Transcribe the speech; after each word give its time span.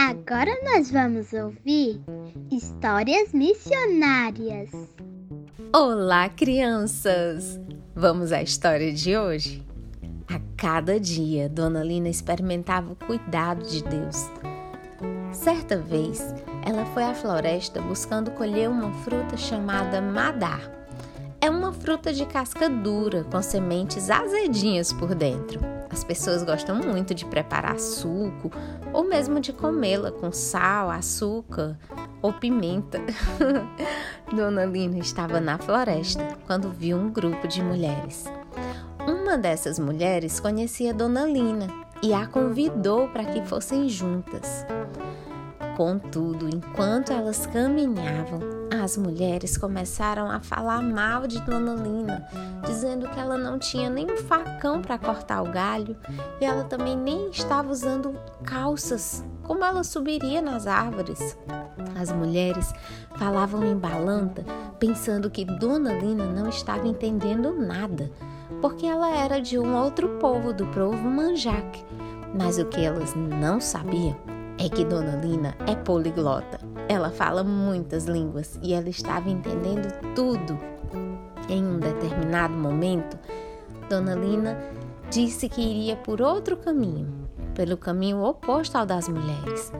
Agora 0.00 0.56
nós 0.62 0.92
vamos 0.92 1.32
ouvir 1.32 2.00
histórias 2.52 3.32
missionárias. 3.32 4.70
Olá, 5.74 6.28
crianças! 6.28 7.58
Vamos 7.96 8.30
à 8.30 8.40
história 8.40 8.92
de 8.92 9.16
hoje? 9.16 9.66
A 10.32 10.38
cada 10.56 11.00
dia, 11.00 11.48
Dona 11.48 11.82
Lina 11.82 12.08
experimentava 12.08 12.92
o 12.92 13.06
cuidado 13.06 13.66
de 13.66 13.82
Deus. 13.82 14.30
Certa 15.32 15.76
vez, 15.76 16.32
ela 16.64 16.86
foi 16.94 17.02
à 17.02 17.12
floresta 17.12 17.82
buscando 17.82 18.30
colher 18.30 18.70
uma 18.70 18.92
fruta 19.02 19.36
chamada 19.36 20.00
madá. 20.00 20.60
É 21.40 21.50
uma 21.50 21.72
fruta 21.72 22.12
de 22.12 22.24
casca 22.24 22.70
dura, 22.70 23.24
com 23.24 23.42
sementes 23.42 24.10
azedinhas 24.10 24.92
por 24.92 25.12
dentro. 25.12 25.77
As 25.90 26.04
pessoas 26.04 26.42
gostam 26.42 26.76
muito 26.76 27.14
de 27.14 27.24
preparar 27.24 27.78
suco 27.78 28.50
ou 28.92 29.04
mesmo 29.04 29.40
de 29.40 29.52
comê-la 29.52 30.10
com 30.10 30.30
sal, 30.30 30.90
açúcar 30.90 31.78
ou 32.20 32.32
pimenta. 32.32 33.00
Dona 34.34 34.64
Lina 34.64 34.98
estava 34.98 35.40
na 35.40 35.58
floresta 35.58 36.36
quando 36.46 36.70
viu 36.70 36.96
um 36.96 37.10
grupo 37.10 37.48
de 37.48 37.62
mulheres. 37.62 38.24
Uma 39.06 39.38
dessas 39.38 39.78
mulheres 39.78 40.38
conhecia 40.38 40.92
Dona 40.92 41.24
Lina 41.24 41.66
e 42.02 42.12
a 42.12 42.26
convidou 42.26 43.08
para 43.08 43.24
que 43.24 43.42
fossem 43.42 43.88
juntas. 43.88 44.66
Contudo, 45.76 46.48
enquanto 46.48 47.12
elas 47.12 47.46
caminhavam, 47.46 48.40
as 48.88 48.96
mulheres 48.96 49.58
começaram 49.58 50.30
a 50.30 50.40
falar 50.40 50.80
mal 50.80 51.26
de 51.26 51.38
Dona 51.42 51.74
Lina, 51.74 52.26
dizendo 52.64 53.06
que 53.10 53.20
ela 53.20 53.36
não 53.36 53.58
tinha 53.58 53.90
nem 53.90 54.10
um 54.10 54.16
facão 54.16 54.80
para 54.80 54.96
cortar 54.96 55.42
o 55.42 55.52
galho 55.52 55.94
e 56.40 56.44
ela 56.46 56.64
também 56.64 56.96
nem 56.96 57.28
estava 57.28 57.70
usando 57.70 58.18
calças. 58.44 59.22
Como 59.42 59.62
ela 59.62 59.84
subiria 59.84 60.40
nas 60.40 60.66
árvores? 60.66 61.36
As 62.00 62.10
mulheres 62.10 62.72
falavam 63.18 63.62
em 63.62 63.76
balanta, 63.76 64.42
pensando 64.78 65.28
que 65.28 65.44
Dona 65.44 65.92
Lina 65.92 66.24
não 66.24 66.48
estava 66.48 66.88
entendendo 66.88 67.52
nada, 67.52 68.10
porque 68.62 68.86
ela 68.86 69.14
era 69.14 69.38
de 69.38 69.58
um 69.58 69.76
outro 69.76 70.16
povo, 70.18 70.54
do 70.54 70.66
povo 70.68 71.10
Manjaque. 71.10 71.84
Mas 72.34 72.58
o 72.58 72.64
que 72.64 72.82
elas 72.82 73.14
não 73.14 73.60
sabiam 73.60 74.37
é 74.58 74.68
que 74.68 74.84
Dona 74.84 75.16
Lina 75.16 75.54
é 75.66 75.74
poliglota. 75.74 76.60
Ela 76.88 77.10
fala 77.10 77.44
muitas 77.44 78.06
línguas 78.06 78.58
e 78.62 78.74
ela 78.74 78.88
estava 78.88 79.30
entendendo 79.30 79.88
tudo. 80.14 80.58
Em 81.48 81.64
um 81.64 81.78
determinado 81.78 82.52
momento, 82.54 83.18
Dona 83.88 84.14
Lina 84.14 84.58
disse 85.10 85.48
que 85.48 85.60
iria 85.60 85.96
por 85.96 86.20
outro 86.20 86.56
caminho, 86.56 87.08
pelo 87.54 87.76
caminho 87.76 88.22
oposto 88.22 88.76
ao 88.76 88.84
das 88.84 89.08
mulheres. 89.08 89.72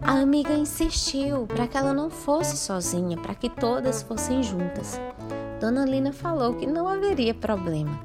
A 0.00 0.12
amiga 0.12 0.52
insistiu 0.52 1.46
para 1.46 1.66
que 1.66 1.76
ela 1.76 1.92
não 1.92 2.08
fosse 2.08 2.56
sozinha, 2.56 3.16
para 3.16 3.34
que 3.34 3.48
todas 3.48 4.02
fossem 4.02 4.42
juntas. 4.42 5.00
Dona 5.60 5.84
Lina 5.84 6.12
falou 6.12 6.54
que 6.54 6.66
não 6.66 6.86
haveria 6.86 7.34
problema. 7.34 7.98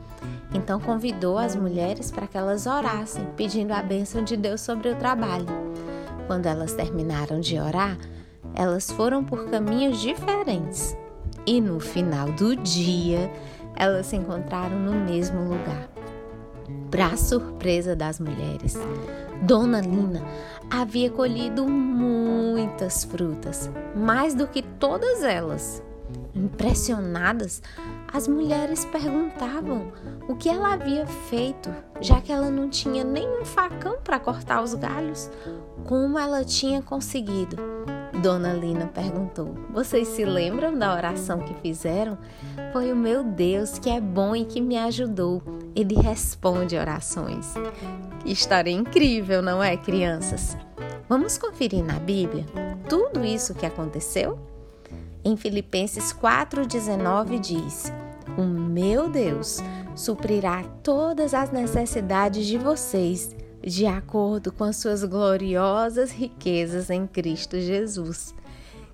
Então 0.53 0.79
convidou 0.79 1.37
as 1.37 1.55
mulheres 1.55 2.09
para 2.09 2.25
que 2.25 2.37
elas 2.37 2.65
orassem, 2.65 3.27
pedindo 3.35 3.73
a 3.73 3.81
bênção 3.81 4.23
de 4.23 4.35
Deus 4.35 4.61
sobre 4.61 4.89
o 4.89 4.95
trabalho. 4.95 5.72
Quando 6.27 6.45
elas 6.45 6.73
terminaram 6.73 7.39
de 7.39 7.59
orar, 7.59 7.97
elas 8.55 8.91
foram 8.91 9.23
por 9.23 9.49
caminhos 9.49 9.99
diferentes 9.99 10.95
e 11.45 11.59
no 11.59 11.79
final 11.79 12.31
do 12.31 12.55
dia 12.55 13.31
elas 13.75 14.07
se 14.07 14.15
encontraram 14.15 14.79
no 14.79 14.93
mesmo 14.93 15.41
lugar. 15.43 15.89
Para 16.89 17.17
surpresa 17.17 17.95
das 17.95 18.19
mulheres, 18.19 18.77
Dona 19.41 19.81
Lina 19.81 20.23
havia 20.69 21.09
colhido 21.09 21.67
muitas 21.67 23.03
frutas, 23.03 23.69
mais 23.95 24.35
do 24.35 24.47
que 24.47 24.61
todas 24.61 25.23
elas. 25.23 25.83
Impressionadas, 26.35 27.61
as 28.11 28.27
mulheres 28.27 28.85
perguntavam 28.85 29.91
o 30.27 30.35
que 30.35 30.49
ela 30.49 30.73
havia 30.73 31.05
feito, 31.05 31.73
já 32.01 32.19
que 32.21 32.31
ela 32.31 32.49
não 32.49 32.69
tinha 32.69 33.03
nenhum 33.03 33.45
facão 33.45 33.97
para 34.03 34.19
cortar 34.19 34.61
os 34.61 34.73
galhos. 34.73 35.29
Como 35.85 36.17
ela 36.17 36.43
tinha 36.43 36.81
conseguido? 36.81 37.55
Dona 38.21 38.53
Lina 38.53 38.87
perguntou: 38.87 39.55
Vocês 39.71 40.07
se 40.07 40.23
lembram 40.23 40.77
da 40.77 40.93
oração 40.93 41.39
que 41.39 41.53
fizeram? 41.55 42.17
Foi 42.71 42.91
o 42.91 42.95
meu 42.95 43.23
Deus 43.23 43.79
que 43.79 43.89
é 43.89 43.99
bom 43.99 44.35
e 44.35 44.45
que 44.45 44.61
me 44.61 44.77
ajudou. 44.77 45.41
Ele 45.75 45.95
responde 45.95 46.77
orações. 46.77 47.53
História 48.25 48.71
incrível, 48.71 49.41
não 49.41 49.61
é, 49.61 49.75
crianças? 49.75 50.55
Vamos 51.09 51.37
conferir 51.37 51.83
na 51.83 51.99
Bíblia 51.99 52.45
tudo 52.87 53.25
isso 53.25 53.53
que 53.53 53.65
aconteceu? 53.65 54.52
Em 55.25 55.37
Filipenses 55.37 56.11
4,19 56.13 57.39
diz: 57.39 57.91
O 58.37 58.43
meu 58.43 59.09
Deus 59.09 59.59
suprirá 59.95 60.63
todas 60.83 61.33
as 61.33 61.51
necessidades 61.51 62.45
de 62.45 62.57
vocês 62.57 63.35
de 63.61 63.85
acordo 63.85 64.51
com 64.51 64.65
as 64.65 64.75
suas 64.75 65.03
gloriosas 65.05 66.11
riquezas 66.11 66.89
em 66.89 67.07
Cristo 67.07 67.57
Jesus. 67.59 68.35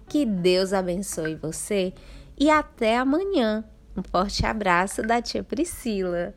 Que 0.08 0.26
Deus 0.26 0.74
abençoe 0.74 1.36
você 1.36 1.94
e 2.38 2.50
até 2.50 2.98
amanhã. 2.98 3.64
Um 3.98 4.04
forte 4.04 4.46
abraço 4.46 5.02
da 5.02 5.22
tia 5.22 5.44
Priscila. 5.44 6.36